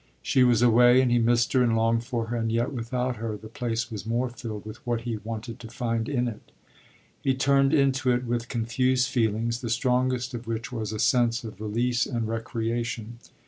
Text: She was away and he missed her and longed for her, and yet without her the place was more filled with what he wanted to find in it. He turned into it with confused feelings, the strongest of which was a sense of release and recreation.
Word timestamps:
She 0.23 0.43
was 0.43 0.63
away 0.63 0.99
and 0.99 1.11
he 1.11 1.19
missed 1.19 1.53
her 1.53 1.61
and 1.61 1.75
longed 1.75 2.03
for 2.03 2.25
her, 2.29 2.35
and 2.37 2.51
yet 2.51 2.73
without 2.73 3.17
her 3.17 3.37
the 3.37 3.47
place 3.47 3.91
was 3.91 4.03
more 4.03 4.29
filled 4.29 4.65
with 4.65 4.77
what 4.77 5.01
he 5.01 5.17
wanted 5.17 5.59
to 5.59 5.67
find 5.69 6.09
in 6.09 6.27
it. 6.27 6.51
He 7.21 7.35
turned 7.35 7.71
into 7.71 8.09
it 8.11 8.23
with 8.23 8.49
confused 8.49 9.09
feelings, 9.09 9.61
the 9.61 9.69
strongest 9.69 10.33
of 10.33 10.47
which 10.47 10.71
was 10.71 10.91
a 10.91 10.97
sense 10.97 11.43
of 11.43 11.61
release 11.61 12.07
and 12.07 12.27
recreation. 12.27 13.19